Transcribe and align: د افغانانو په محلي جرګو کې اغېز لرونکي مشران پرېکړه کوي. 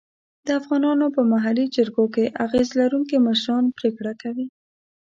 د 0.45 0.47
افغانانو 0.59 1.05
په 1.15 1.21
محلي 1.31 1.65
جرګو 1.75 2.05
کې 2.15 2.33
اغېز 2.45 2.69
لرونکي 2.79 3.17
مشران 3.27 3.63
پرېکړه 3.77 4.13
کوي. 4.21 4.47